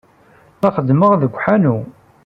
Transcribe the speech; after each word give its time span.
La 0.63 0.69
xeddmeɣ 0.75 1.11
deg 1.21 1.33
uḥanu. 1.35 1.77